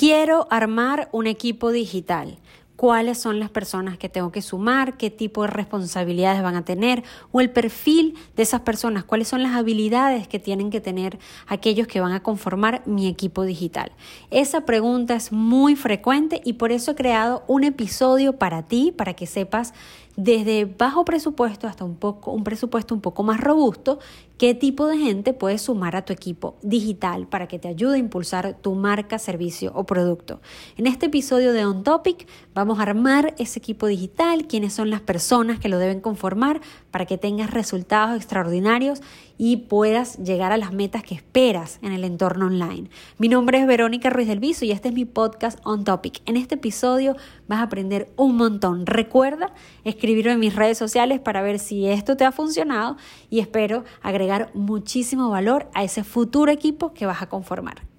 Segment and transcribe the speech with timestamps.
[0.00, 2.38] Quiero armar un equipo digital.
[2.74, 4.96] ¿Cuáles son las personas que tengo que sumar?
[4.96, 7.04] ¿Qué tipo de responsabilidades van a tener?
[7.32, 9.04] ¿O el perfil de esas personas?
[9.04, 13.44] ¿Cuáles son las habilidades que tienen que tener aquellos que van a conformar mi equipo
[13.44, 13.92] digital?
[14.30, 19.12] Esa pregunta es muy frecuente y por eso he creado un episodio para ti, para
[19.12, 19.74] que sepas
[20.16, 23.98] desde bajo presupuesto hasta un, poco, un presupuesto un poco más robusto,
[24.40, 27.98] qué tipo de gente puedes sumar a tu equipo digital para que te ayude a
[27.98, 30.40] impulsar tu marca, servicio o producto.
[30.78, 35.02] En este episodio de On Topic vamos a armar ese equipo digital, quiénes son las
[35.02, 39.02] personas que lo deben conformar para que tengas resultados extraordinarios
[39.36, 42.90] y puedas llegar a las metas que esperas en el entorno online.
[43.18, 46.20] Mi nombre es Verónica Ruiz del Viso y este es mi podcast On Topic.
[46.26, 47.14] En este episodio
[47.46, 48.84] vas a aprender un montón.
[48.84, 49.52] Recuerda
[49.84, 52.96] escribirlo en mis redes sociales para ver si esto te ha funcionado
[53.30, 57.89] y espero agregar muchísimo valor a ese futuro equipo que vas a conformar.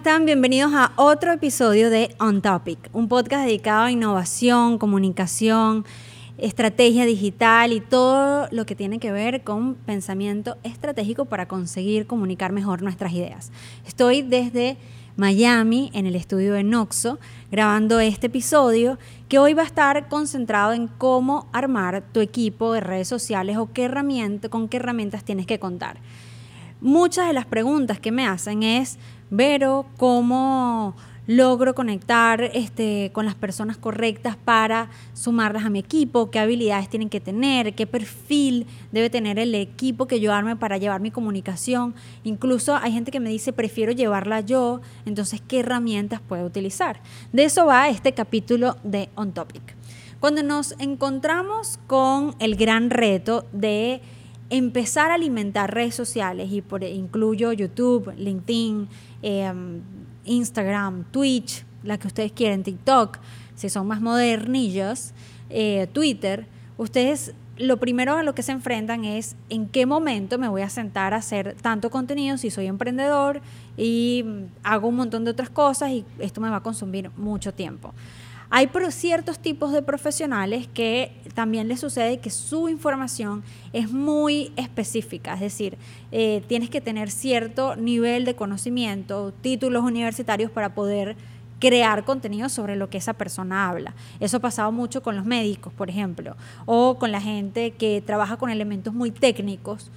[0.00, 0.24] Están?
[0.24, 5.84] Bienvenidos a otro episodio de On Topic, un podcast dedicado a innovación, comunicación,
[6.38, 12.50] estrategia digital y todo lo que tiene que ver con pensamiento estratégico para conseguir comunicar
[12.50, 13.52] mejor nuestras ideas.
[13.86, 14.78] Estoy desde
[15.16, 17.18] Miami, en el estudio de Noxo,
[17.50, 22.80] grabando este episodio que hoy va a estar concentrado en cómo armar tu equipo de
[22.80, 25.98] redes sociales o qué herramienta, con qué herramientas tienes que contar.
[26.80, 28.98] Muchas de las preguntas que me hacen es,
[29.32, 30.96] Vero, ¿cómo
[31.28, 36.32] logro conectar este, con las personas correctas para sumarlas a mi equipo?
[36.32, 37.76] ¿Qué habilidades tienen que tener?
[37.76, 41.94] ¿Qué perfil debe tener el equipo que yo arme para llevar mi comunicación?
[42.24, 47.00] Incluso hay gente que me dice, prefiero llevarla yo, entonces, ¿qué herramientas puedo utilizar?
[47.32, 49.62] De eso va este capítulo de On Topic.
[50.18, 54.02] Cuando nos encontramos con el gran reto de
[54.50, 58.88] empezar a alimentar redes sociales y por incluyo YouTube, LinkedIn,
[59.22, 59.82] Em,
[60.24, 63.18] Instagram, Twitch, la que ustedes quieren, TikTok,
[63.54, 65.12] si son más modernillos,
[65.50, 66.46] eh, Twitter,
[66.78, 70.70] ustedes lo primero a lo que se enfrentan es en qué momento me voy a
[70.70, 73.42] sentar a hacer tanto contenido si soy emprendedor
[73.76, 74.24] y
[74.62, 77.92] hago un montón de otras cosas y esto me va a consumir mucho tiempo.
[78.52, 85.34] Hay ciertos tipos de profesionales que también les sucede que su información es muy específica,
[85.34, 85.78] es decir,
[86.10, 91.16] eh, tienes que tener cierto nivel de conocimiento, títulos universitarios para poder
[91.60, 93.94] crear contenido sobre lo que esa persona habla.
[94.18, 98.36] Eso ha pasado mucho con los médicos, por ejemplo, o con la gente que trabaja
[98.36, 99.92] con elementos muy técnicos.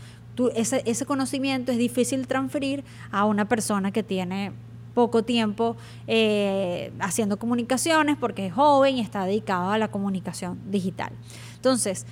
[0.56, 4.52] ese, ese conocimiento es difícil transferir a una persona que tiene
[4.94, 5.76] poco tiempo
[6.08, 11.12] eh, haciendo comunicaciones porque es joven y está dedicado a la comunicación digital.
[11.56, 12.06] Entonces,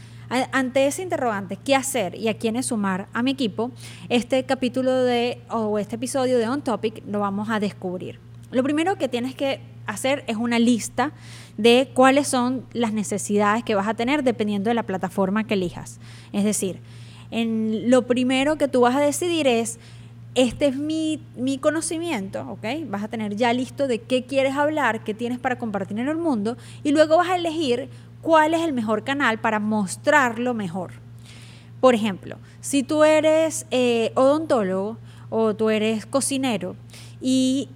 [0.52, 3.72] ante ese interrogante, ¿qué hacer y a quiénes sumar a mi equipo?
[4.08, 8.20] Este capítulo de, o este episodio de On Topic lo vamos a descubrir.
[8.52, 11.12] Lo primero que tienes que hacer es una lista
[11.58, 16.00] de cuáles son las necesidades que vas a tener dependiendo de la plataforma que elijas.
[16.32, 16.80] Es decir,
[17.30, 19.80] en lo primero que tú vas a decidir es
[20.34, 21.20] este es mi,
[21.60, 22.66] conocimiento, ¿ok?
[22.88, 26.18] Vas a tener ya listo de qué quieres hablar, qué tienes para compartir en el
[26.18, 27.90] mundo y luego vas a elegir
[28.22, 30.92] cuál es el mejor canal para mostrarlo mejor.
[31.82, 34.98] Por ejemplo, si tú eres eh, odontólogo
[35.30, 36.76] o tú eres cocinero
[37.20, 37.68] y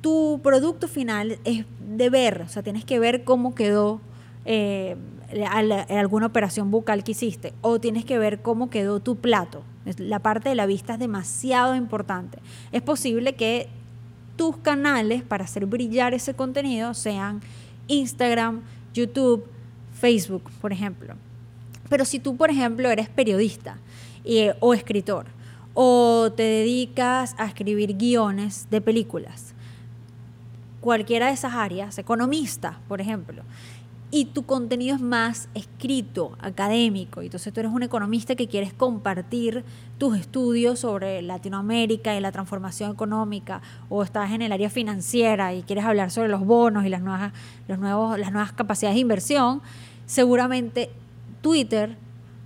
[0.00, 4.00] tu producto final es de ver, o sea, tienes que ver cómo quedó
[4.44, 4.96] eh,
[5.90, 9.62] alguna operación bucal que hiciste o tienes que ver cómo quedó tu plato.
[9.98, 12.38] La parte de la vista es demasiado importante.
[12.70, 13.68] Es posible que
[14.36, 17.40] tus canales para hacer brillar ese contenido sean
[17.88, 18.62] Instagram,
[18.94, 19.44] YouTube,
[19.92, 21.14] Facebook, por ejemplo.
[21.88, 23.76] Pero si tú, por ejemplo, eres periodista
[24.60, 25.26] o escritor
[25.74, 29.54] o te dedicas a escribir guiones de películas,
[30.80, 33.42] cualquiera de esas áreas, economista, por ejemplo,
[34.14, 37.22] y tu contenido es más escrito, académico.
[37.22, 39.64] Entonces tú eres un economista que quieres compartir
[39.96, 45.62] tus estudios sobre Latinoamérica y la transformación económica, o estás en el área financiera y
[45.62, 47.32] quieres hablar sobre los bonos y las nuevas,
[47.68, 49.62] los nuevos, las nuevas capacidades de inversión,
[50.04, 50.90] seguramente
[51.40, 51.96] Twitter,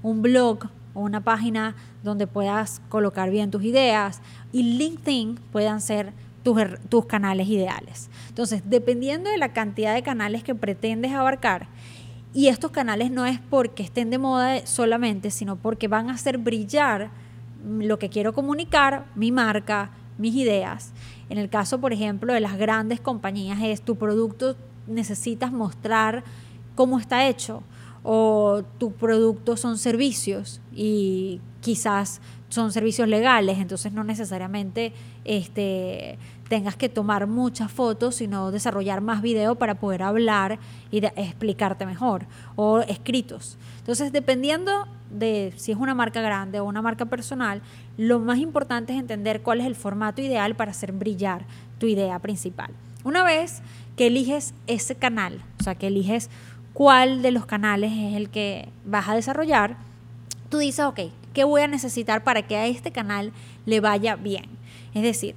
[0.05, 1.75] un blog o una página
[2.05, 4.23] donde puedas colocar bien tus ideas
[4.53, 6.13] y LinkedIn puedan ser
[6.89, 8.09] tus, canales ideales.
[8.29, 11.67] Entonces, dependiendo de la cantidad de canales que pretendes abarcar,
[12.33, 16.39] y estos canales no es porque estén de moda solamente, sino porque van a hacer
[16.39, 17.11] brillar
[17.67, 20.93] lo que quiero comunicar, mi marca, mis ideas.
[21.31, 24.57] En el caso, por ejemplo, de las grandes compañías, es tu producto
[24.87, 26.23] necesitas mostrar
[26.77, 27.65] cómo está hecho
[28.05, 34.93] o tu producto son servicios y quizás son servicios legales, entonces no necesariamente
[35.25, 36.17] este,
[36.49, 40.59] tengas que tomar muchas fotos, sino desarrollar más video para poder hablar
[40.91, 43.59] y explicarte mejor, o escritos.
[43.79, 47.63] Entonces, dependiendo de si es una marca grande o una marca personal,
[47.97, 51.45] lo más importante es entender cuál es el formato ideal para hacer brillar
[51.79, 52.71] tu idea principal.
[53.05, 53.63] Una vez
[53.97, 56.29] que eliges ese canal, o sea, que eliges
[56.73, 59.77] cuál de los canales es el que vas a desarrollar,
[60.49, 61.01] tú dices, ok,
[61.33, 63.33] ¿qué voy a necesitar para que a este canal
[63.65, 64.45] le vaya bien?
[64.93, 65.35] Es decir,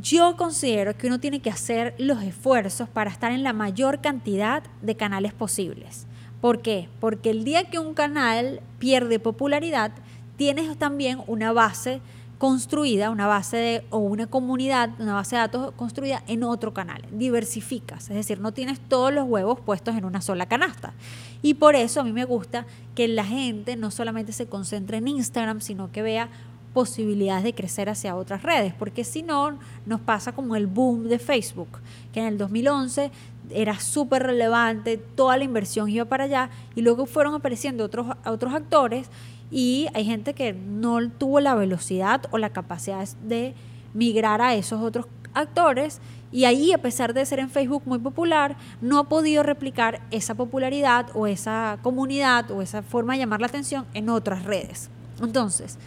[0.00, 4.62] yo considero que uno tiene que hacer los esfuerzos para estar en la mayor cantidad
[4.82, 6.06] de canales posibles.
[6.40, 6.88] ¿Por qué?
[7.00, 9.92] Porque el día que un canal pierde popularidad,
[10.36, 12.02] tienes también una base
[12.36, 17.02] construida, una base de, o una comunidad, una base de datos construida en otro canal.
[17.10, 20.92] Diversificas, es decir, no tienes todos los huevos puestos en una sola canasta.
[21.40, 25.08] Y por eso a mí me gusta que la gente no solamente se concentre en
[25.08, 26.28] Instagram, sino que vea
[26.76, 31.18] posibilidades de crecer hacia otras redes, porque si no, nos pasa como el boom de
[31.18, 31.78] Facebook,
[32.12, 33.10] que en el 2011
[33.48, 38.52] era súper relevante, toda la inversión iba para allá, y luego fueron apareciendo otros, otros
[38.52, 39.08] actores
[39.50, 43.54] y hay gente que no tuvo la velocidad o la capacidad de
[43.94, 48.54] migrar a esos otros actores y ahí a pesar de ser en Facebook muy popular
[48.82, 53.46] no ha podido replicar esa popularidad o esa comunidad o esa forma de llamar la
[53.46, 54.90] atención en otras redes.
[55.22, 55.78] Entonces,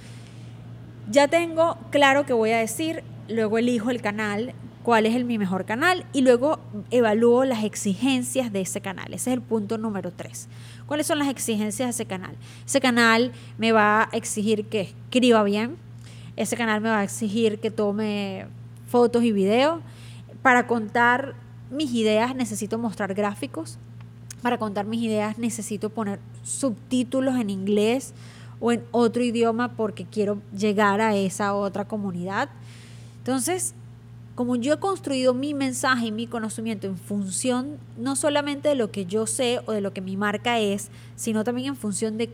[1.09, 4.53] ya tengo claro que voy a decir, luego elijo el canal,
[4.83, 6.59] cuál es el, mi mejor canal y luego
[6.89, 9.13] evalúo las exigencias de ese canal.
[9.13, 10.47] Ese es el punto número tres.
[10.85, 12.35] ¿Cuáles son las exigencias de ese canal?
[12.65, 15.77] Ese canal me va a exigir que escriba bien,
[16.35, 18.45] ese canal me va a exigir que tome
[18.87, 19.81] fotos y videos.
[20.41, 21.35] Para contar
[21.69, 23.77] mis ideas necesito mostrar gráficos.
[24.41, 28.13] Para contar mis ideas necesito poner subtítulos en inglés
[28.59, 32.49] o en otro idioma porque quiero llegar a esa otra comunidad.
[33.19, 33.73] Entonces,
[34.35, 38.89] como yo he construido mi mensaje y mi conocimiento en función no solamente de lo
[38.89, 42.29] que yo sé o de lo que mi marca es, sino también en función de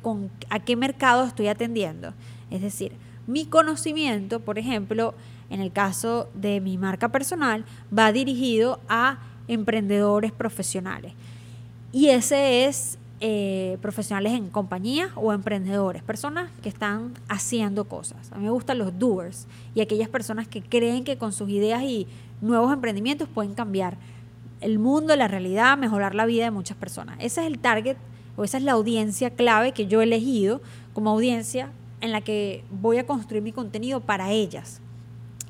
[0.52, 2.14] a qué mercado estoy atendiendo.
[2.52, 2.92] Es decir,
[3.26, 5.16] mi conocimiento, por ejemplo,
[5.50, 7.66] en el caso de mi marca personal,
[7.98, 9.18] va dirigido a
[9.48, 11.14] emprendedores profesionales.
[11.92, 18.32] Y ese es eh, profesionales en compañía o emprendedores, personas que están haciendo cosas.
[18.34, 21.82] A mí me gustan los doers y aquellas personas que creen que con sus ideas
[21.84, 22.08] y
[22.42, 23.98] nuevos emprendimientos pueden cambiar
[24.60, 27.16] el mundo, la realidad, mejorar la vida de muchas personas.
[27.20, 27.98] Ese es el target
[28.36, 30.62] o esa es la audiencia clave que yo he elegido
[30.94, 31.70] como audiencia
[32.02, 34.82] en la que voy a construir mi contenido para ellas.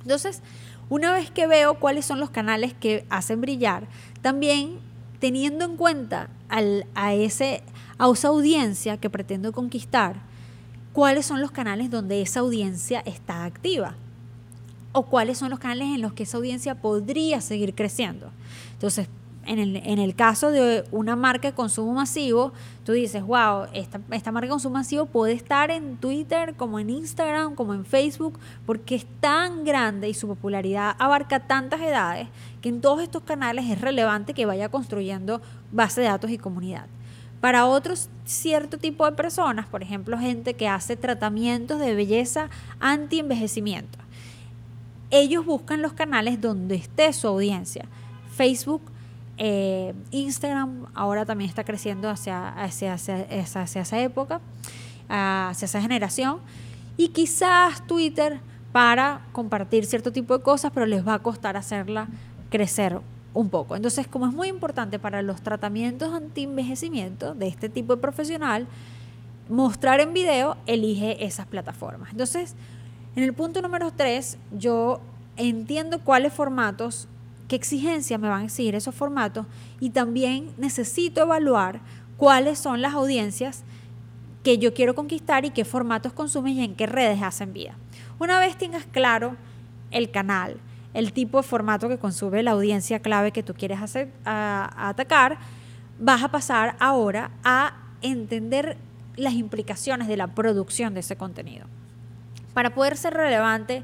[0.03, 0.41] Entonces,
[0.89, 3.87] una vez que veo cuáles son los canales que hacen brillar,
[4.21, 4.77] también
[5.25, 7.63] teniendo en cuenta a, ese,
[8.13, 10.17] esa audiencia que pretendo conquistar,
[10.93, 13.95] cuáles son los canales donde esa audiencia está activa
[14.91, 18.29] o cuáles son los canales en los que esa audiencia podría seguir creciendo.
[18.73, 19.07] Entonces,
[19.47, 22.51] en el, caso de una marca de consumo masivo,
[22.83, 26.89] tú dices, wow, esta, esta, marca de consumo masivo puede estar en Twitter, como en
[26.89, 32.27] Instagram, como en Facebook, porque es tan grande y su popularidad abarca tantas edades
[32.61, 35.41] que en todos estos canales es relevante que vaya construyendo
[35.71, 36.87] base de datos y comunidad.
[37.41, 43.99] Para otros cierto tipo de personas, por ejemplo, gente que hace tratamientos de belleza anti-envejecimiento,
[45.11, 47.85] ellos buscan los canales donde esté su audiencia.
[48.35, 48.81] Facebook
[49.37, 54.41] eh, Instagram ahora también está creciendo hacia, hacia, hacia, esa época,
[55.09, 56.39] hacia esa generación.
[56.97, 58.39] Y quizás Twitter
[58.71, 62.07] para compartir cierto tipo de cosas, pero les va a costar hacerla
[62.49, 62.99] crecer
[63.33, 63.75] un poco.
[63.75, 68.67] Entonces, como es muy importante para los tratamientos anti-envejecimiento de este tipo de profesional,
[69.49, 72.11] mostrar en video, elige esas plataformas.
[72.11, 72.55] Entonces,
[73.15, 75.01] en el punto número 3, yo
[75.37, 77.07] entiendo cuáles formatos
[77.47, 79.45] qué exigencias me van a exigir esos formatos
[79.79, 81.81] y también necesito evaluar
[82.17, 83.63] cuáles son las audiencias
[84.43, 87.75] que yo quiero conquistar y qué formatos consumen y en qué redes hacen vida.
[88.19, 89.35] Una vez tengas claro
[89.91, 90.57] el canal,
[90.93, 95.37] el tipo de formato que consume la audiencia clave que tú quieres hacer, atacar,
[95.99, 98.77] vas a pasar ahora a entender
[99.15, 101.65] las implicaciones de la producción de ese contenido.
[102.53, 103.83] Para poder ser relevante,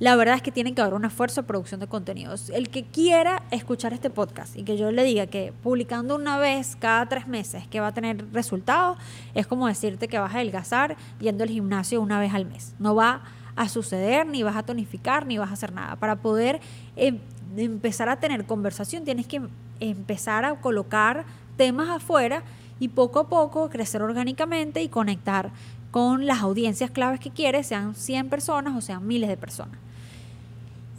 [0.00, 2.48] la verdad es que tiene que haber un esfuerzo de producción de contenidos.
[2.48, 6.74] El que quiera escuchar este podcast y que yo le diga que publicando una vez
[6.74, 8.96] cada tres meses que va a tener resultados,
[9.34, 12.74] es como decirte que vas a adelgazar yendo al gimnasio una vez al mes.
[12.78, 13.24] No va
[13.56, 15.96] a suceder, ni vas a tonificar, ni vas a hacer nada.
[15.96, 16.60] Para poder
[16.96, 17.18] em,
[17.58, 19.42] empezar a tener conversación, tienes que
[19.80, 21.26] empezar a colocar
[21.58, 22.42] temas afuera
[22.78, 25.50] y poco a poco crecer orgánicamente y conectar
[25.90, 29.89] con las audiencias claves que quieres, sean 100 personas o sean miles de personas.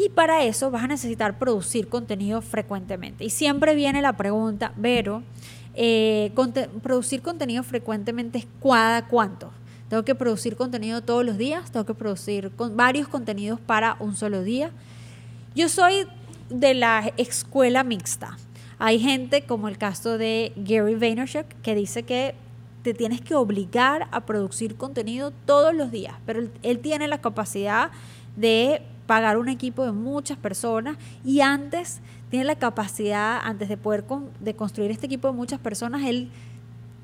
[0.04, 3.24] Y para eso vas a necesitar producir contenido frecuentemente.
[3.24, 5.22] Y siempre viene la pregunta, Vero,
[5.76, 6.32] eh,
[6.82, 9.52] producir contenido frecuentemente es cada cuánto.
[9.90, 14.42] Tengo que producir contenido todos los días, tengo que producir varios contenidos para un solo
[14.42, 14.72] día.
[15.54, 16.08] Yo soy
[16.50, 18.38] de la escuela mixta.
[18.80, 22.34] Hay gente como el caso de Gary Vaynerchuk que dice que
[22.82, 27.92] te tienes que obligar a producir contenido todos los días, pero él tiene la capacidad
[28.36, 28.82] de
[29.12, 32.00] pagar un equipo de muchas personas y antes
[32.30, 34.06] tiene la capacidad, antes de poder
[34.40, 36.30] de construir este equipo de muchas personas, él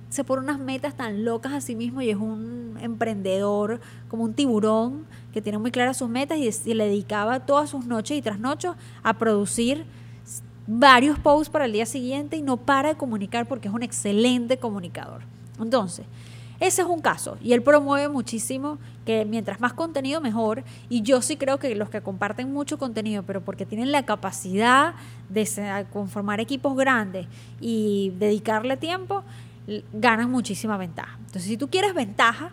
[0.07, 4.33] se pone unas metas tan locas a sí mismo y es un emprendedor como un
[4.33, 8.77] tiburón que tiene muy claras sus metas y, le dedicaba todas sus noches y trasnochos
[9.03, 9.83] a producir
[10.65, 14.55] varios posts para el día siguiente y no para de comunicar porque es un excelente
[14.55, 15.23] comunicador.
[15.59, 16.05] Entonces,
[16.59, 21.21] ese es un caso y él promueve muchísimo que mientras más contenido mejor y yo
[21.21, 24.95] sí creo que los que comparten mucho contenido pero porque tienen la capacidad
[25.29, 27.27] de conformar equipos grandes
[27.61, 29.23] y dedicarle tiempo
[29.93, 31.17] ganan muchísima ventaja.
[31.19, 32.51] Entonces si tú quieres ventaja,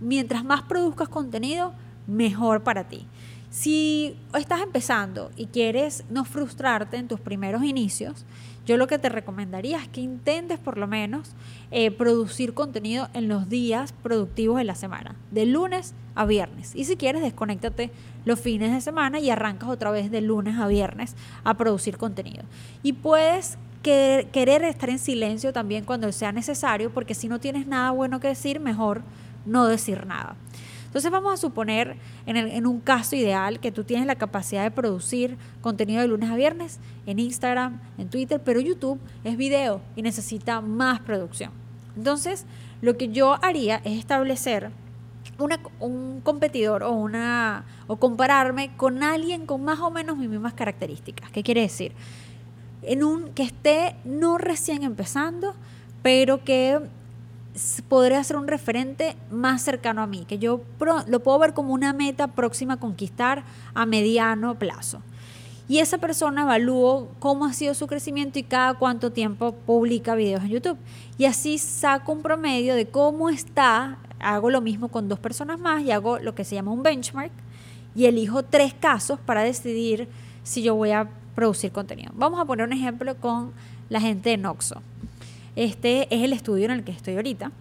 [0.00, 1.72] mientras más produzcas contenido,
[2.06, 3.06] mejor para ti.
[3.50, 8.24] Si estás empezando y quieres no frustrarte en tus primeros inicios,
[8.66, 11.32] yo lo que te recomendaría es que intentes por lo menos
[11.70, 16.74] eh, producir contenido en los días productivos de la semana, de lunes a viernes.
[16.74, 17.90] Y si quieres, desconéctate
[18.24, 22.44] los fines de semana y arrancas otra vez de lunes a viernes a producir contenido.
[22.82, 27.90] Y puedes querer estar en silencio también cuando sea necesario, porque si no tienes nada
[27.90, 29.02] bueno que decir, mejor
[29.44, 30.36] no decir nada.
[30.94, 35.36] Entonces vamos a suponer en, un caso ideal que tú tienes la capacidad de producir
[35.60, 40.60] contenido de lunes a viernes en Instagram, en Twitter, pero YouTube es video y necesita
[40.60, 41.50] más producción.
[41.96, 42.46] Entonces
[42.80, 44.70] lo que yo haría es establecer
[45.80, 51.28] un competidor o, una, o compararme con alguien con más o menos mis mismas características.
[51.32, 51.90] ¿Qué quiere decir?
[52.82, 55.56] En un que esté no recién empezando,
[56.04, 56.78] pero que
[57.88, 60.62] podría ser un referente más cercano a mí, que yo
[61.06, 63.44] lo puedo ver como una meta próxima a conquistar
[63.74, 65.00] a mediano plazo.
[65.66, 70.42] Y esa persona evalúo cómo ha sido su crecimiento y cada cuánto tiempo publica videos
[70.42, 70.78] en YouTube.
[71.16, 73.98] Y así saco un promedio de cómo está.
[74.20, 77.32] Hago lo mismo con dos personas más y hago lo que se llama un benchmark
[77.94, 80.08] y elijo tres casos para decidir
[80.42, 82.12] si yo voy a producir contenido.
[82.14, 83.52] Vamos a poner un ejemplo con
[83.88, 84.82] la gente de Noxo.
[85.56, 87.52] Este es el estudio en el que estoy ahorita.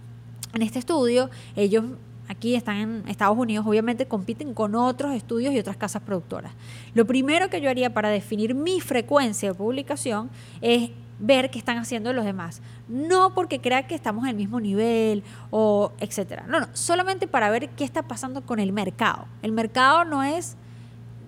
[0.53, 1.85] En este estudio, ellos
[2.27, 6.53] aquí están en Estados Unidos, obviamente compiten con otros estudios y otras casas productoras.
[6.93, 10.29] Lo primero que yo haría para definir mi frecuencia de publicación
[10.61, 12.61] es ver qué están haciendo los demás.
[12.87, 16.45] No porque crea que estamos en el mismo nivel o etcétera.
[16.47, 19.25] No, no, solamente para ver qué está pasando con el mercado.
[19.41, 20.57] El mercado no es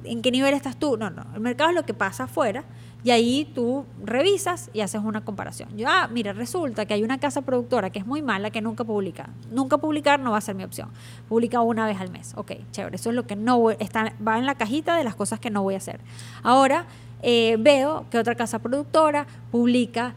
[0.05, 1.25] en qué nivel estás tú, no, no.
[1.33, 2.63] El mercado es lo que pasa afuera
[3.03, 5.69] y ahí tú revisas y haces una comparación.
[5.77, 8.83] Yo, ah, mira, resulta que hay una casa productora que es muy mala que nunca
[8.83, 9.29] publica.
[9.51, 10.89] Nunca publicar no va a ser mi opción.
[11.29, 12.33] Publica una vez al mes.
[12.35, 12.95] Ok, chévere.
[12.95, 15.61] Eso es lo que no está, va en la cajita de las cosas que no
[15.61, 15.99] voy a hacer.
[16.41, 16.87] Ahora
[17.21, 20.15] eh, veo que otra casa productora publica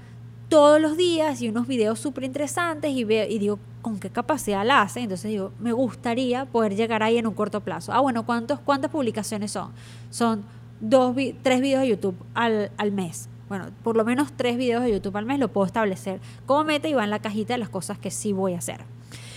[0.49, 4.64] todos los días y unos videos súper interesantes y, veo, y digo, ¿con qué capacidad
[4.64, 5.00] la hace?
[5.00, 7.93] Entonces digo, me gustaría poder llegar ahí en un corto plazo.
[7.93, 9.73] Ah, bueno, ¿cuántos, ¿cuántas publicaciones son?
[10.11, 10.45] Son
[10.81, 13.28] dos, tres videos de YouTube al, al mes.
[13.49, 16.88] Bueno, por lo menos tres videos de YouTube al mes lo puedo establecer como meta
[16.88, 18.81] y va en la cajita de las cosas que sí voy a hacer.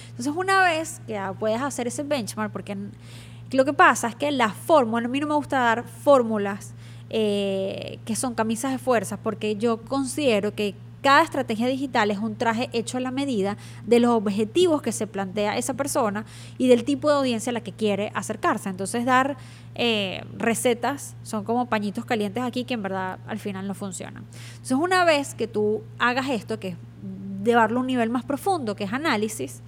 [0.10, 2.78] Entonces, una vez que puedes hacer ese benchmark, porque
[3.52, 6.74] lo que pasa es que la fórmula, a mí no me gusta dar fórmulas
[7.10, 12.36] eh, que son camisas de fuerza, porque yo considero que cada estrategia digital es un
[12.36, 16.26] traje hecho a la medida de los objetivos que se plantea esa persona
[16.58, 18.70] y del tipo de audiencia a la que quiere acercarse.
[18.70, 19.38] Entonces dar
[19.74, 24.26] eh, recetas son como pañitos calientes aquí que en verdad al final no funcionan.
[24.52, 26.78] Entonces una vez que tú hagas esto, que es
[27.44, 29.62] llevarlo a un nivel más profundo, que es análisis,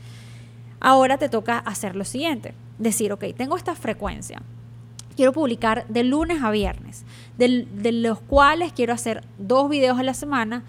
[0.80, 2.54] ahora te toca hacer lo siguiente.
[2.78, 4.42] Decir, ok, tengo esta frecuencia.
[5.16, 7.06] Quiero publicar de lunes a viernes,
[7.38, 10.64] de, de los cuales quiero hacer dos videos a la semana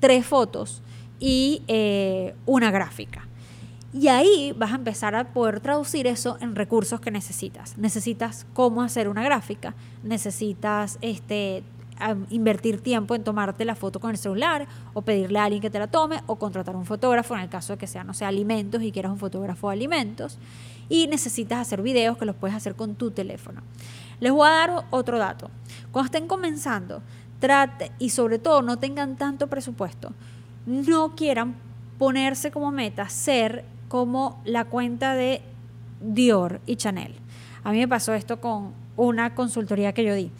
[0.00, 0.82] tres fotos
[1.20, 3.26] y eh, una gráfica.
[3.92, 7.76] Y ahí vas a empezar a poder traducir eso en recursos que necesitas.
[7.76, 11.64] Necesitas cómo hacer una gráfica, necesitas este,
[12.30, 15.78] invertir tiempo en tomarte la foto con el celular o pedirle a alguien que te
[15.78, 18.92] la tome o contratar un fotógrafo en el caso de que sea, no alimentos y
[18.92, 20.38] quieras un fotógrafo de alimentos.
[20.88, 23.62] Y necesitas hacer videos que los puedes hacer con tu teléfono.
[24.20, 25.50] Les voy a dar otro dato.
[25.90, 27.02] Cuando estén comenzando,
[27.40, 30.12] trate y sobre todo no tengan tanto presupuesto,
[30.66, 31.56] no quieran
[31.98, 35.42] ponerse como meta ser como la cuenta de
[36.00, 37.14] Dior y Chanel.
[37.64, 40.30] A mí me pasó esto con una consultoría que yo di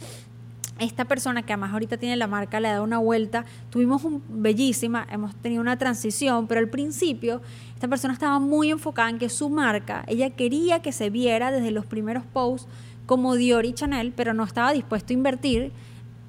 [0.80, 5.06] esta persona que además ahorita tiene la marca le da una vuelta, tuvimos un bellísima,
[5.10, 7.42] hemos tenido una transición, pero al principio
[7.74, 11.70] esta persona estaba muy enfocada en que su marca, ella quería que se viera desde
[11.70, 12.66] los primeros posts
[13.04, 15.72] como Dior y Chanel, pero no estaba dispuesto a invertir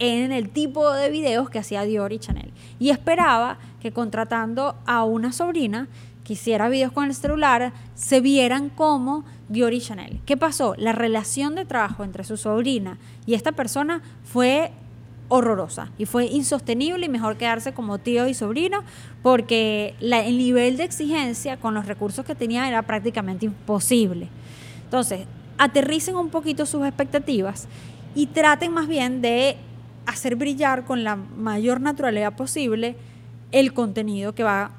[0.02, 2.52] en el tipo de videos que hacía Dior y Chanel.
[2.80, 5.88] Y esperaba que contratando a una sobrina
[6.24, 10.20] que hiciera videos con el celular, se vieran como Dior y Chanel.
[10.26, 10.74] ¿Qué pasó?
[10.78, 14.72] La relación de trabajo entre su sobrina y esta persona fue
[15.28, 18.84] horrorosa y fue insostenible y mejor quedarse como tío y sobrino
[19.22, 24.30] porque el nivel de exigencia con los recursos que tenía era prácticamente imposible.
[24.84, 25.28] Entonces,
[25.60, 27.68] aterricen un poquito sus expectativas
[28.16, 29.58] y traten más bien de
[30.06, 32.96] hacer brillar con la mayor naturalidad posible
[33.52, 34.72] el contenido que va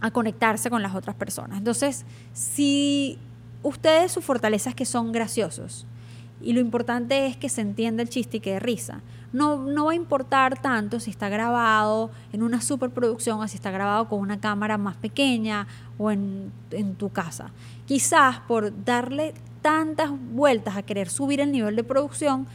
[0.00, 1.58] a conectarse con las otras personas.
[1.58, 3.18] Entonces, si
[3.62, 5.86] ustedes su fortaleza es que son graciosos
[6.40, 9.00] y lo importante es que se entienda el chiste y que de risa.
[9.32, 13.70] No, no va a importar tanto si está grabado en una superproducción o si está
[13.70, 15.66] grabado con una cámara más pequeña
[15.96, 17.50] o en, en tu casa.
[17.86, 22.46] Quizás por darle tantas vueltas a querer subir el nivel de producción,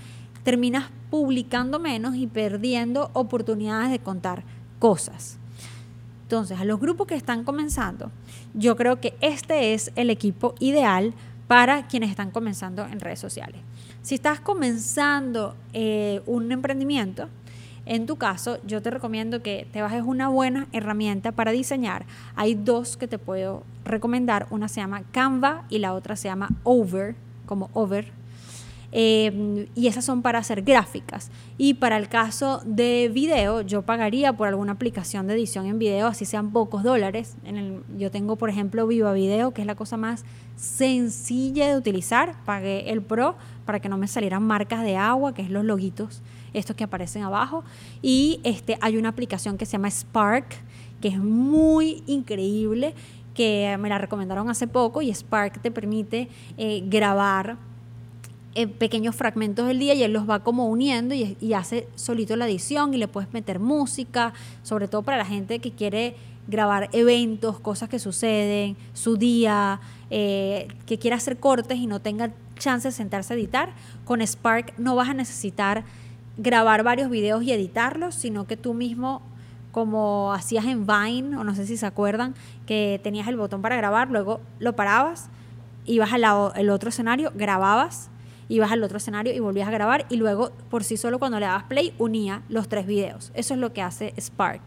[0.48, 4.46] terminas publicando menos y perdiendo oportunidades de contar
[4.80, 5.38] cosas.
[6.22, 8.12] Entonces, a los grupos que están comenzando,
[8.54, 11.14] yo creo que este es el equipo ideal
[11.50, 13.60] para quienes están comenzando en redes sociales.
[14.02, 17.28] Si estás comenzando eh, un emprendimiento,
[17.86, 22.06] en tu caso, yo te recomiendo que te bajes una buena herramienta para diseñar.
[22.38, 24.48] Hay dos que te puedo recomendar.
[24.50, 28.14] Una se llama Canva y la otra se llama Over, como Over,
[29.00, 31.30] Em, y esas son para hacer gráficas.
[31.60, 36.08] Y para el caso de video, yo pagaría por alguna aplicación de edición en video,
[36.08, 37.38] así sean pocos dólares.
[37.44, 41.78] En el, yo tengo, por ejemplo, Viva Video, que es la cosa más sencilla de
[41.78, 42.44] utilizar.
[42.44, 43.36] Pagué el Pro
[43.68, 47.22] para que no me salieran marcas de agua, que es los loguitos, estos que aparecen
[47.22, 47.64] abajo.
[48.02, 50.56] Y este, hay una aplicación que se llama Spark,
[51.02, 52.96] que es muy increíble
[53.36, 57.60] que me la recomendaron hace poco y Spark te permite eh, grabar
[58.66, 62.94] pequeños fragmentos del día y él los va como uniendo y, hace solito la edición
[62.94, 66.16] y le puedes meter música, sobre todo para la gente que quiere
[66.48, 72.32] grabar eventos, cosas que suceden, su día, eh, que quiera hacer cortes y no tenga
[72.58, 73.70] chance de sentarse a editar.
[74.06, 75.84] Con Spark no vas a necesitar
[76.38, 79.22] grabar varios videos y editarlos, sino que tú mismo
[79.72, 82.34] como hacías en Vine, o no sé si se acuerdan,
[82.66, 85.30] que tenías el botón para grabar, luego lo parabas,
[85.86, 88.10] ibas al otro escenario, grababas
[88.50, 91.46] ibas al otro escenario y volvías a grabar y luego por sí solo cuando le
[91.46, 93.32] dabas play unía los tres videos.
[93.34, 94.62] Eso es lo que hace Spark.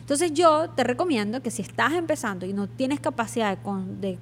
[0.00, 4.18] Entonces yo te recomiendo que si estás empezando y no tienes capacidad de,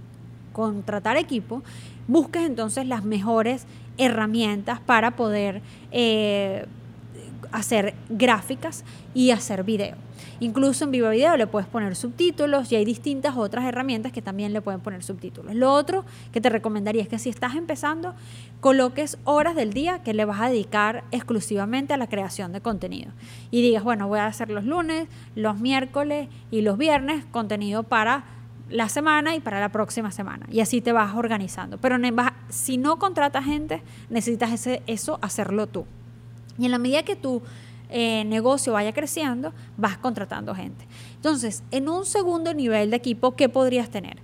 [0.52, 1.62] contratar equipo,
[2.07, 3.66] busques entonces las mejores
[3.98, 6.64] herramientas para poder eh,
[7.50, 9.96] hacer gráficas y hacer video.
[10.40, 14.53] Incluso en Viva Video le puedes poner subtítulos y hay distintas otras herramientas que también
[14.53, 15.55] le pueden poner subtítulos.
[15.55, 18.14] Lo otro que te recomendaría es que si estás empezando,
[18.61, 23.12] coloques horas del día que le vas a dedicar exclusivamente a la creación de contenido.
[23.51, 28.25] Y digas, bueno, voy a hacer los lunes, los miércoles y los viernes contenido para
[28.70, 30.47] la semana y para la próxima semana.
[30.51, 31.79] Y así te vas organizando.
[31.79, 31.97] Pero
[32.49, 35.87] si no contratas gente, necesitas eso hacerlo tú.
[36.59, 37.42] Y en la medida que tu
[37.96, 40.85] eh, negocio vaya creciendo, vas contratando gente.
[41.14, 44.18] Entonces, en un segundo nivel de equipo, ¿qué podrías tener?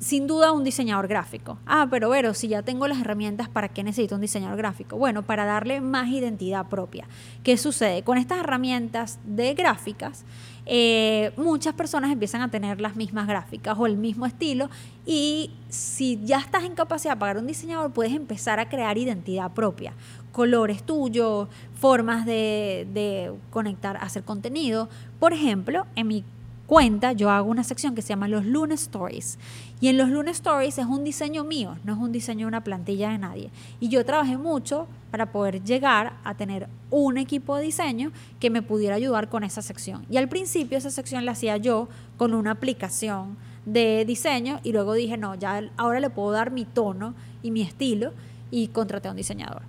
[0.00, 1.56] Sin duda un diseñador gráfico.
[1.66, 4.96] Ah, pero pero si ya tengo las herramientas, ¿para qué necesito un diseñador gráfico?
[4.96, 7.06] Bueno, para darle más identidad propia.
[7.44, 8.02] ¿Qué sucede?
[8.02, 10.24] Con estas herramientas de gráficas,
[10.66, 14.68] eh, muchas personas empiezan a tener las mismas gráficas o el mismo estilo
[15.06, 19.52] y si ya estás en capacidad de pagar un diseñador, puedes empezar a crear identidad
[19.52, 19.92] propia
[20.36, 21.48] colores tuyos,
[21.80, 24.90] formas de, de conectar, hacer contenido.
[25.18, 26.24] Por ejemplo, en mi
[26.66, 29.38] cuenta yo hago una sección que se llama los Lunes Stories.
[29.80, 32.62] Y en los Lunes Stories es un diseño mío, no es un diseño de una
[32.62, 33.50] plantilla de nadie.
[33.80, 38.60] Y yo trabajé mucho para poder llegar a tener un equipo de diseño que me
[38.60, 40.04] pudiera ayudar con esa sección.
[40.10, 44.92] Y al principio esa sección la hacía yo con una aplicación de diseño y luego
[44.92, 48.12] dije, no, ya ahora le puedo dar mi tono y mi estilo
[48.50, 49.62] y contraté a un diseñador.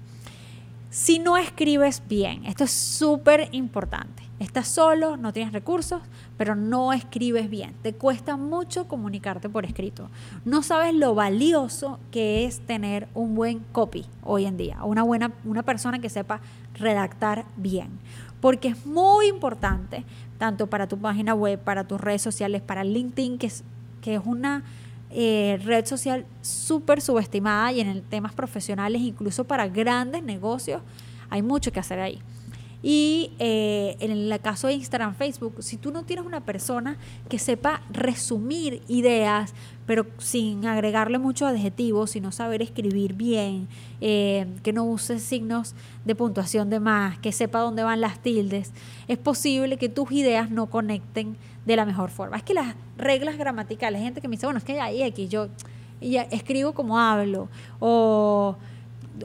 [0.89, 4.23] Si no escribes bien, esto es súper importante.
[4.39, 6.02] Estás solo, no tienes recursos,
[6.38, 7.76] pero no escribes bien.
[7.82, 10.10] Te cuesta mucho comunicarte por escrito.
[10.45, 15.34] No sabes lo valioso que es tener un buen copy hoy en día, una buena
[15.43, 16.39] una persona que sepa
[16.76, 17.89] redactar bien,
[18.39, 20.06] porque es muy importante
[20.38, 23.63] tanto para tu página web, para tus redes sociales, para LinkedIn, que es,
[24.02, 24.63] que es una
[25.10, 30.82] eh, red social súper subestimada y en temas profesionales, incluso para grandes negocios,
[31.30, 32.22] hay mucho que hacer ahí.
[32.84, 37.40] Y eh, en el caso de Instagram, Facebook, si tú no tienes una persona que
[37.40, 39.54] sepa resumir ideas,
[39.88, 43.68] pero sin agregarle muchos adjetivos, sino saber escribir bien,
[44.00, 45.74] eh, que no use signos
[46.06, 48.72] de puntuación de más, que sepa dónde van las tildes,
[49.08, 51.36] es posible que tus ideas no conecten
[51.66, 52.38] de la mejor forma.
[52.38, 55.48] Es que las reglas gramaticales, gente que me dice, bueno, es que hay X, yo
[56.00, 58.56] escribo como hablo, o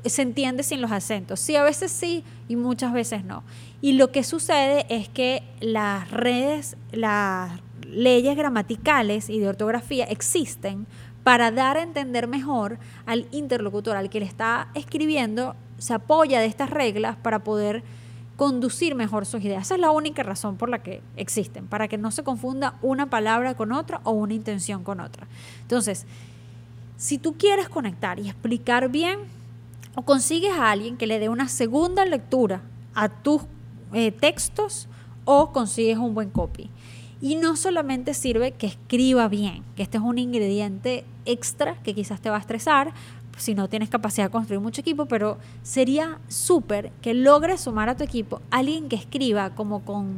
[0.04, 1.40] se entiende sin los acentos.
[1.40, 3.42] Sí, a veces sí y muchas veces no.
[3.80, 10.86] Y lo que sucede es que las redes, las leyes gramaticales y de ortografía existen
[11.24, 16.46] para dar a entender mejor al interlocutor, al que le está escribiendo, se apoya de
[16.46, 17.82] estas reglas para poder
[18.36, 19.66] conducir mejor sus ideas.
[19.66, 23.08] Esa es la única razón por la que existen, para que no se confunda una
[23.08, 25.26] palabra con otra o una intención con otra.
[25.60, 26.06] Entonces,
[26.96, 29.18] si tú quieres conectar y explicar bien,
[29.94, 32.62] o consigues a alguien que le dé una segunda lectura
[32.94, 33.42] a tus
[33.92, 34.88] eh, textos
[35.24, 36.70] o consigues un buen copy.
[37.20, 42.20] Y no solamente sirve que escriba bien, que este es un ingrediente extra que quizás
[42.20, 42.92] te va a estresar
[43.36, 47.96] si no tienes capacidad de construir mucho equipo, pero sería súper que logres sumar a
[47.96, 50.14] tu equipo alguien que escriba como con,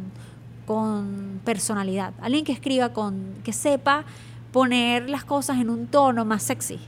[0.66, 4.04] con personalidad, alguien que escriba con, que sepa
[4.52, 6.78] poner las cosas en un tono más sexy,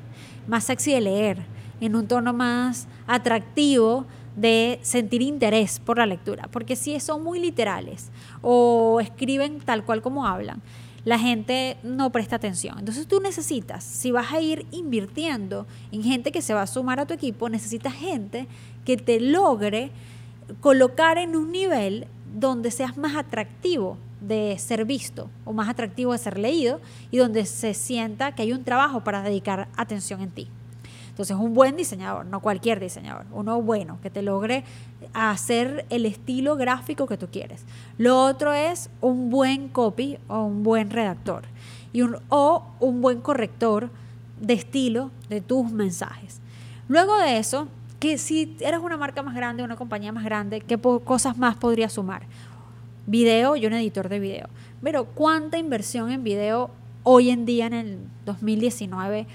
[0.47, 6.49] más sexy de leer, en un tono más atractivo de sentir interés por la lectura,
[6.51, 8.11] porque si son muy literales
[8.43, 10.61] o escriben tal cual como hablan,
[11.05, 12.79] la gente no presta atención.
[12.81, 17.01] Entonces tú necesitas, si vas a ir invirtiendo en gente que se va a sumar
[17.01, 18.49] a tu equipo, necesitas gente
[18.85, 19.91] que te logre
[20.61, 26.19] colocar en un nivel donde seas más atractivo de ser visto o más atractivo de
[26.19, 30.49] ser leído y donde se sienta que hay un trabajo para dedicar atención en ti.
[31.17, 34.65] Entonces, un buen diseñador, no cualquier diseñador, uno bueno, que te logre
[35.15, 37.65] hacer el estilo gráfico que tú quieres.
[37.97, 41.45] Lo otro es un buen copy o un buen redactor
[41.95, 43.89] y o un buen corrector
[44.43, 46.43] de estilo de tus mensajes.
[46.87, 50.77] Luego de eso, que si eres una marca más grande, una compañía más grande, ¿qué
[50.77, 52.25] cosas más podrías sumar?
[53.07, 54.49] Video, yo un editor de video.
[54.83, 56.69] Pero ¿cuánta inversión en video
[57.05, 59.27] hoy en día en el 2019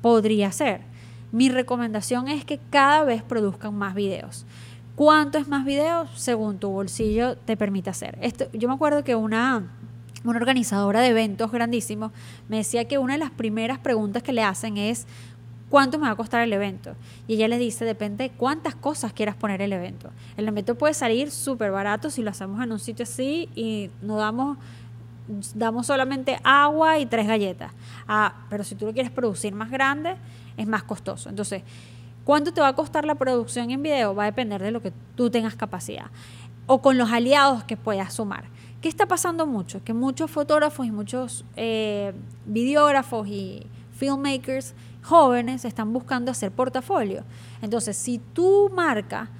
[0.00, 0.95] podría ser?
[1.36, 4.46] Mi recomendación es que cada vez produzcan más videos.
[4.94, 6.08] ¿Cuánto es más videos?
[6.14, 8.16] Según tu bolsillo te permite hacer.
[8.22, 9.70] Esto, yo me acuerdo que una,
[10.24, 12.10] una organizadora de eventos grandísimos
[12.48, 15.06] me decía que una de las primeras preguntas que le hacen es
[15.68, 16.94] ¿cuánto me va a costar el evento?
[17.28, 20.08] Y ella les dice, depende de cuántas cosas quieras poner el evento.
[20.38, 24.16] El evento puede salir súper barato si lo hacemos en un sitio así y no
[24.16, 24.56] damos
[25.54, 27.72] damos solamente agua y tres galletas.
[28.08, 30.16] Ah, pero si tú lo quieres producir más grande,
[30.56, 31.28] es más costoso.
[31.28, 31.62] Entonces,
[32.24, 34.14] ¿cuánto te va a costar la producción en video?
[34.14, 36.06] Va a depender de lo que tú tengas capacidad
[36.66, 38.44] o con los aliados que puedas sumar.
[38.80, 39.82] ¿Qué está pasando mucho?
[39.82, 42.12] Que muchos fotógrafos y muchos eh,
[42.44, 47.24] videógrafos y filmmakers jóvenes están buscando hacer portafolio.
[47.62, 49.30] Entonces, si tu marca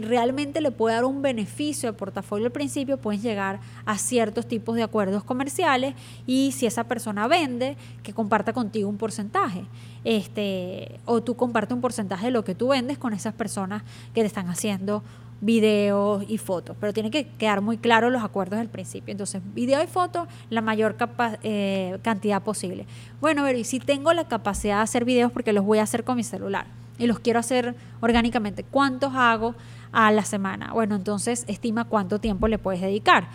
[0.00, 4.76] realmente le puede dar un beneficio al portafolio al principio, puedes llegar a ciertos tipos
[4.76, 5.94] de acuerdos comerciales
[6.26, 9.66] y si esa persona vende, que comparta contigo un porcentaje.
[10.04, 13.82] Este, o tú compartes un porcentaje de lo que tú vendes con esas personas
[14.14, 15.02] que te están haciendo
[15.40, 19.12] videos y fotos, pero tiene que quedar muy claro los acuerdos del principio.
[19.12, 20.96] Entonces, video y fotos, la mayor
[21.42, 22.86] eh, cantidad posible.
[23.20, 26.04] Bueno, ver, y si tengo la capacidad de hacer videos porque los voy a hacer
[26.04, 29.54] con mi celular y los quiero hacer orgánicamente, ¿cuántos hago
[29.92, 30.72] a la semana?
[30.72, 33.28] Bueno, entonces estima cuánto tiempo le puedes dedicar.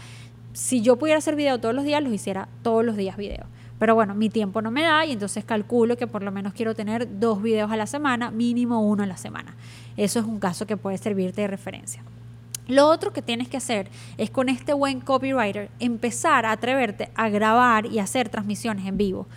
[0.54, 3.45] Si yo pudiera hacer video todos los días, los hiciera todos los días video.
[3.80, 6.76] Pero bueno, mi tiempo no me da y entonces calculo que por lo menos quiero
[6.76, 9.56] tener dos videos a la semana, mínimo uno a la semana.
[9.95, 12.04] Eso es un caso que puede servirte de referencia.
[12.69, 17.28] Lo otro que tienes que hacer es con este buen copywriter empezar a atreverte a
[17.28, 19.28] grabar y hacer transmisiones en vivo.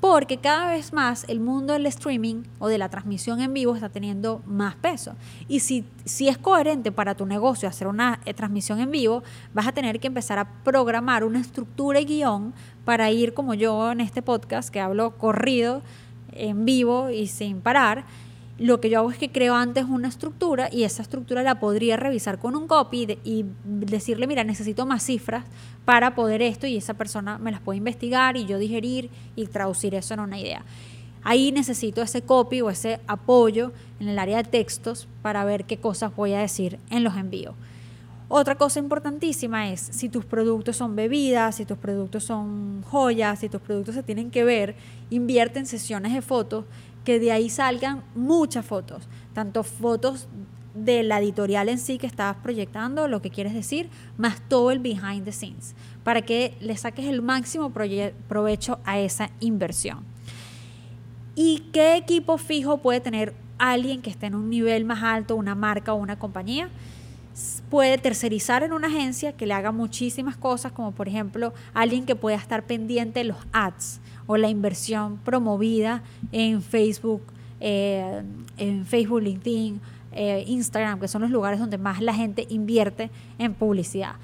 [0.00, 3.88] Porque cada vez más el mundo del streaming o de la transmisión en vivo está
[3.88, 5.14] teniendo más peso.
[5.48, 9.22] Y si, si es coherente para tu negocio hacer una eh, transmisión en vivo,
[9.54, 12.52] vas a tener que empezar a programar una estructura y guion
[12.84, 15.82] para ir como yo en este podcast que hablo corrido,
[16.32, 18.04] en vivo y sin parar
[18.58, 21.96] lo que yo hago es que creo antes una estructura y esa estructura la podría
[21.96, 25.44] revisar con un copy y decirle, mira, necesito más cifras
[25.84, 29.94] para poder esto y esa persona me las puede investigar y yo digerir y traducir
[29.94, 30.64] eso en una idea.
[31.22, 35.76] Ahí necesito ese copy o ese apoyo en el área de textos para ver qué
[35.76, 37.54] cosas voy a decir en los envíos.
[38.28, 43.48] Otra cosa importantísima es si tus productos son bebidas, si tus productos son joyas, si
[43.48, 44.74] tus productos se tienen que ver,
[45.10, 46.64] invierte en sesiones de fotos
[47.06, 50.26] que de ahí salgan muchas fotos, tanto fotos
[50.74, 53.88] de la editorial en sí que estabas proyectando, lo que quieres decir,
[54.18, 59.30] más todo el behind the scenes, para que le saques el máximo provecho a esa
[59.38, 60.00] inversión.
[61.36, 65.54] ¿Y qué equipo fijo puede tener alguien que esté en un nivel más alto, una
[65.54, 66.70] marca o una compañía?
[67.70, 72.16] Puede tercerizar en una agencia que le haga muchísimas cosas, como por ejemplo alguien que
[72.16, 77.22] pueda estar pendiente de los ads, o la inversión promovida en Facebook,
[77.60, 78.22] eh,
[78.56, 79.80] en Facebook, LinkedIn,
[80.12, 84.14] eh, Instagram, que son los lugares donde más la gente invierte en publicidad.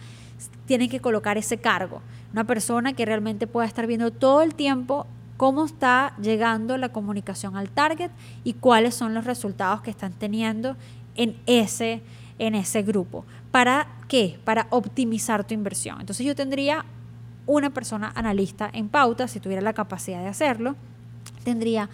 [0.66, 2.00] Tienen que colocar ese cargo,
[2.32, 7.56] una persona que realmente pueda estar viendo todo el tiempo cómo está llegando la comunicación
[7.56, 8.10] al target
[8.44, 10.76] y cuáles son los resultados que están teniendo
[11.16, 12.00] en ese,
[12.38, 13.24] en ese grupo.
[13.50, 14.38] ¿Para qué?
[14.44, 16.00] Para optimizar tu inversión.
[16.00, 16.84] Entonces yo tendría
[17.46, 20.76] una persona analista en pauta, si tuviera la capacidad de hacerlo.
[21.44, 21.88] Tendría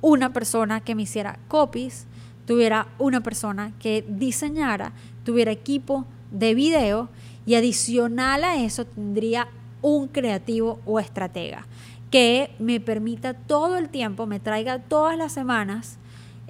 [0.00, 2.06] una persona que me hiciera copies,
[2.46, 4.92] tuviera una persona que diseñara,
[5.24, 7.08] tuviera equipo de video
[7.46, 9.48] y adicional a eso tendría
[9.80, 11.66] un creativo o estratega
[12.10, 15.98] que me permita todo el tiempo, me traiga todas las semanas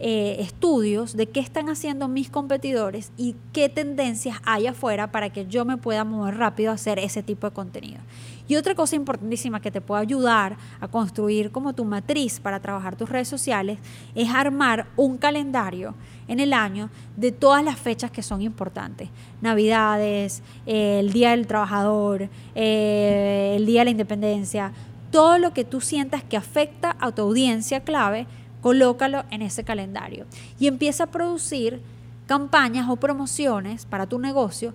[0.01, 5.47] eh, estudios de qué están haciendo mis competidores y qué tendencias hay afuera para que
[5.47, 7.99] yo me pueda mover rápido a hacer ese tipo de contenido.
[8.47, 12.97] Y otra cosa importantísima que te puede ayudar a construir como tu matriz para trabajar
[12.97, 13.79] tus redes sociales
[14.15, 15.95] es armar un calendario
[16.29, 19.11] en el año de todas las fechas que son importantes.
[19.41, 24.73] Navidades, eh, el Día del Trabajador, eh, el Día de la Independencia,
[25.11, 28.27] todo lo que tú sientas que afecta a tu audiencia clave
[28.61, 30.27] colócalo en ese calendario
[30.59, 31.81] y empieza a producir
[32.27, 34.75] campañas o promociones para tu negocio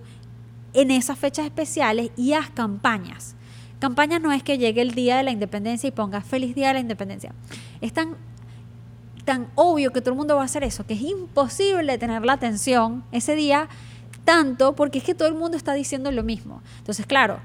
[0.72, 3.36] en esas fechas especiales y haz campañas.
[3.78, 6.74] Campañas no es que llegue el día de la independencia y pongas feliz día de
[6.74, 7.32] la independencia.
[7.80, 8.16] Es tan,
[9.24, 12.32] tan obvio que todo el mundo va a hacer eso, que es imposible tener la
[12.32, 13.68] atención ese día
[14.24, 16.62] tanto porque es que todo el mundo está diciendo lo mismo.
[16.78, 17.40] Entonces, claro,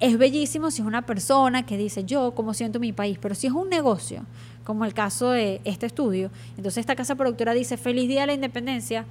[0.00, 3.46] es bellísimo si es una persona que dice yo cómo siento mi país, pero si
[3.46, 4.24] es un negocio
[4.64, 6.30] como el caso de este estudio.
[6.56, 9.04] Entonces esta casa productora dice, feliz día de la independencia,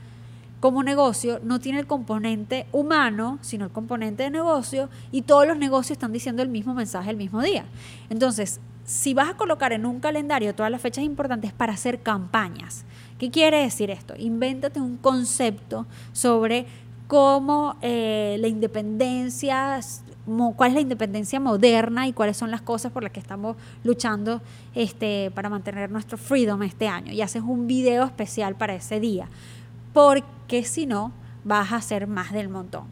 [0.59, 5.57] como negocio no tiene el componente humano, sino el componente de negocio, y todos los
[5.57, 7.65] negocios están diciendo el mismo mensaje el mismo día.
[8.09, 12.83] Entonces, si vas a colocar en un calendario todas las fechas importantes para hacer campañas,
[13.19, 14.15] ¿qué quiere decir esto?
[14.17, 16.65] Invéntate un concepto sobre
[17.07, 19.79] cómo eh, la independencia
[20.55, 24.41] cuál es la independencia moderna y cuáles son las cosas por las que estamos luchando
[24.75, 27.11] este, para mantener nuestro freedom este año.
[27.11, 29.27] Y haces un video especial para ese día,
[29.93, 31.11] porque si no,
[31.43, 32.85] vas a hacer más del montón.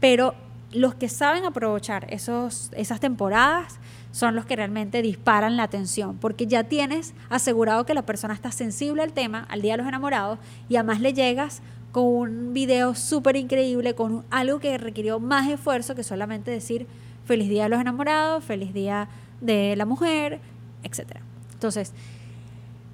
[0.00, 0.34] Pero
[0.72, 3.78] los que saben aprovechar esos, esas temporadas
[4.10, 8.52] son los que realmente disparan la atención, porque ya tienes asegurado que la persona está
[8.52, 11.62] sensible al tema, al Día de los Enamorados, y además le llegas
[11.94, 16.88] con un video súper increíble, con algo que requirió más esfuerzo que solamente decir
[17.24, 19.08] feliz día de los enamorados, feliz día
[19.40, 20.40] de la mujer,
[20.82, 21.18] etc.
[21.52, 21.92] Entonces,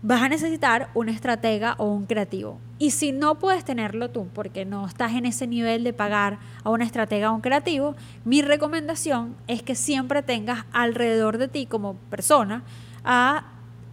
[0.02, 2.58] vas a necesitar un estratega o un creativo.
[2.78, 6.68] Y si no puedes tenerlo tú, porque no estás en ese nivel de pagar a
[6.68, 11.94] una estratega o un creativo, mi recomendación es que siempre tengas alrededor de ti como
[12.10, 12.64] persona
[13.02, 13.46] a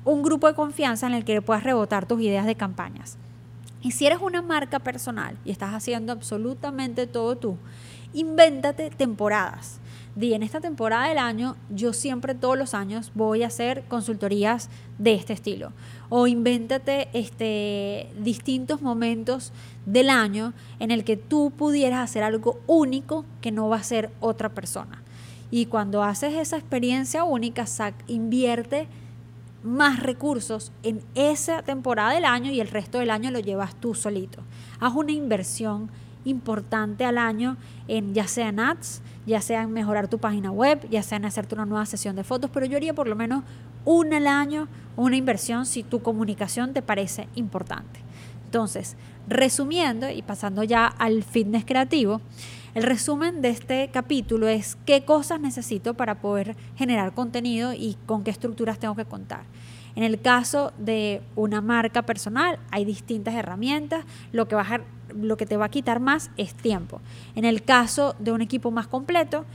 [0.04, 3.17] un grupo de confianza en el que puedas rebotar tus ideas de campañas.
[3.82, 7.58] Y si eres una marca personal y estás haciendo absolutamente todo tú,
[8.13, 9.80] invéntate temporadas.
[10.16, 14.70] Di, en esta temporada del año, yo siempre todos los años voy a hacer consultorías
[14.98, 15.74] de este estilo.
[16.10, 19.54] O invéntate este, distintos momentos
[19.86, 24.10] del año en el que tú pudieras hacer algo único que no va a ser
[24.20, 25.04] otra persona.
[25.52, 27.66] Y cuando haces esa experiencia única,
[28.08, 28.88] invierte
[29.67, 33.93] más recursos en esa temporada del año y el resto del año lo llevas tú
[33.93, 34.41] solito.
[34.80, 35.89] Haz una inversión
[36.25, 40.88] importante al año en ya sea en ads, ya sea en mejorar tu página web,
[40.89, 43.43] ya sea en hacerte una nueva sesión de fotos, pero yo haría por lo menos
[43.86, 48.01] una al año, una inversión si tu comunicación te parece importante.
[48.45, 48.95] Entonces,
[49.27, 52.21] resumiendo y pasando ya al fitness creativo,
[52.78, 58.24] el resumen de este capítulo es qué cosas necesito para poder generar contenido y con
[58.24, 59.46] qué estructuras tengo que contar.
[59.96, 64.82] En el caso de una marca personal hay distintas herramientas, lo que, a,
[65.20, 67.02] lo que te va a quitar más es tiempo.
[67.34, 69.46] En el caso de un equipo más completo,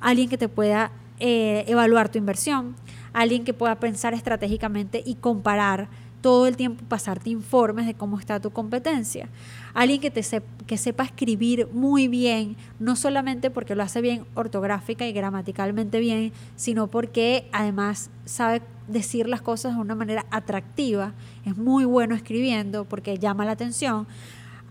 [0.00, 2.76] alguien que te pueda eh, evaluar tu inversión,
[3.12, 5.88] alguien que pueda pensar estratégicamente y comparar
[6.20, 9.28] todo el tiempo pasarte informes de cómo está tu competencia.
[9.74, 10.22] Alguien que, te
[10.66, 16.32] que sepa escribir muy bien, no solamente porque lo hace bien ortográfica y gramaticalmente bien,
[16.56, 21.12] sino porque además sabe decir las cosas de una manera atractiva.
[21.44, 24.06] Es muy bueno escribiendo porque llama la atención.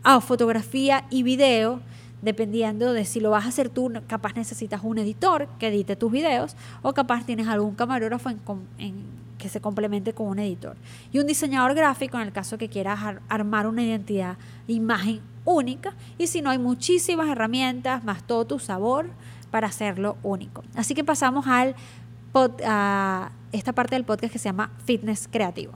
[0.04, 1.82] A fotografía y video,
[2.22, 6.12] dependiendo de si lo vas a hacer tú, capaz necesitas un editor que edite tus
[6.12, 8.40] videos o capaz tienes algún camarógrafo en,
[8.78, 8.94] en
[9.39, 10.78] que se complemente con un editor.
[11.12, 15.95] Y un diseñador gráfico en el caso que quieras armar una identidad, imagen única.
[16.19, 19.10] Y si no, hay muchísimas herramientas, más todo tu sabor
[19.49, 20.63] para hacerlo único.
[20.75, 21.75] Así que pasamos al
[22.65, 25.73] a esta parte del podcast que se llama fitness creativo.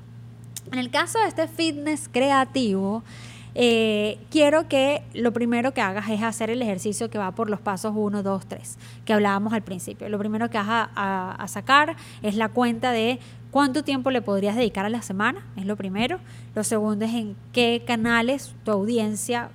[0.72, 3.04] En el caso de este fitness creativo,
[3.56, 7.60] eh, quiero que lo primero que hagas es hacer el ejercicio que va por los
[7.60, 10.10] pasos 1, 2, 3, que hablábamos al principio.
[10.10, 13.20] Lo primero que vas a, sacar es la cuenta de
[13.54, 16.20] cuánto tiempo le podrías dedicar a la semana, es lo primero.
[16.56, 19.52] Lo segundo es en qué canales tu audiencia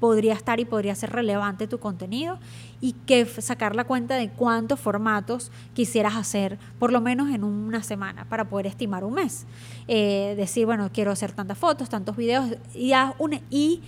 [0.00, 2.40] podría estar y podría ser relevante tu contenido
[2.80, 7.84] y que sacar la cuenta de cuántos formatos quisieras hacer por lo menos en una
[7.84, 9.46] semana para poder estimar un mes.
[9.86, 13.80] Eh, decir, bueno, quiero hacer tantas fotos, tantos videos y,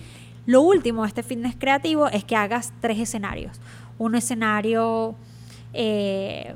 [0.45, 3.59] lo último de este fitness creativo es que hagas tres escenarios.
[3.97, 5.15] Un escenario
[5.73, 6.55] eh,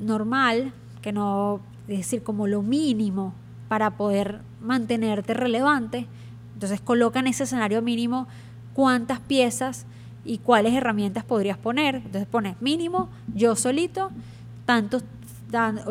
[0.00, 3.34] normal, que no es decir como lo mínimo
[3.68, 6.06] para poder mantenerte relevante.
[6.54, 8.26] Entonces coloca en ese escenario mínimo
[8.74, 9.86] cuántas piezas
[10.24, 11.96] y cuáles herramientas podrías poner.
[11.96, 14.10] Entonces pones mínimo, yo solito,
[14.66, 15.04] tantos,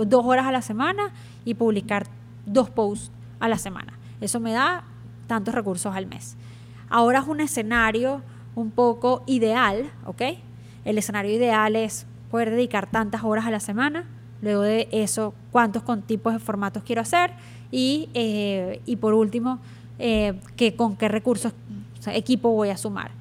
[0.05, 1.11] dos horas a la semana
[1.45, 2.07] y publicar
[2.45, 3.93] dos posts a la semana.
[4.21, 4.83] Eso me da
[5.27, 6.37] tantos recursos al mes.
[6.89, 8.21] Ahora es un escenario
[8.55, 10.21] un poco ideal, ¿ok?
[10.85, 14.05] El escenario ideal es poder dedicar tantas horas a la semana.
[14.41, 17.31] Luego de eso, cuántos con tipos de formatos quiero hacer.
[17.71, 19.59] Y, eh, y por último,
[19.99, 21.53] eh, que, con qué recursos
[22.07, 23.11] equipo voy a sumar.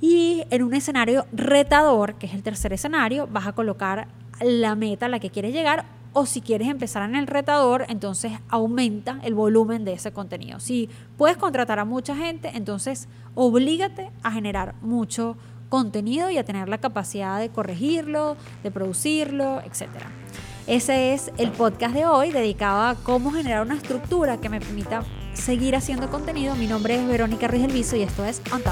[0.00, 4.08] Y en un escenario retador, que es el tercer escenario, vas a colocar
[4.40, 8.32] la meta a la que quieres llegar o si quieres empezar en el retador, entonces
[8.48, 10.60] aumenta el volumen de ese contenido.
[10.60, 15.36] Si puedes contratar a mucha gente, entonces oblígate a generar mucho
[15.72, 19.88] contenido y a tener la capacidad de corregirlo, de producirlo, etc.
[20.66, 25.02] Ese es el podcast de hoy dedicado a cómo generar una estructura que me permita
[25.32, 26.56] seguir haciendo contenido.
[26.56, 28.62] Mi nombre es Verónica Ruiz del Viso y esto es On